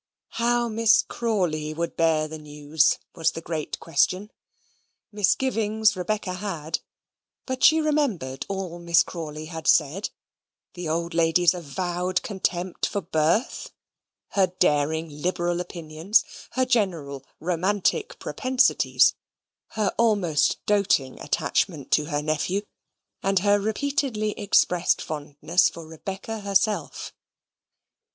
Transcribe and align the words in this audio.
How 0.29 0.67
Miss 0.67 1.03
Crawley 1.03 1.75
would 1.75 1.95
bear 1.95 2.27
the 2.27 2.39
news 2.39 2.97
was 3.13 3.29
the 3.33 3.39
great 3.39 3.79
question. 3.79 4.31
Misgivings 5.11 5.95
Rebecca 5.95 6.33
had; 6.33 6.79
but 7.45 7.63
she 7.63 7.79
remembered 7.81 8.43
all 8.49 8.79
Miss 8.79 9.03
Crawley 9.03 9.45
had 9.45 9.67
said; 9.67 10.09
the 10.73 10.89
old 10.89 11.13
lady's 11.13 11.53
avowed 11.53 12.23
contempt 12.23 12.87
for 12.87 13.01
birth; 13.01 13.69
her 14.29 14.47
daring 14.57 15.07
liberal 15.07 15.61
opinions; 15.61 16.25
her 16.53 16.65
general 16.65 17.23
romantic 17.39 18.17
propensities; 18.17 19.13
her 19.73 19.93
almost 19.99 20.65
doting 20.65 21.19
attachment 21.19 21.91
to 21.91 22.05
her 22.05 22.23
nephew, 22.23 22.63
and 23.21 23.37
her 23.41 23.59
repeatedly 23.59 24.31
expressed 24.31 24.99
fondness 24.99 25.69
for 25.69 25.85
Rebecca 25.85 26.39
herself. 26.39 27.13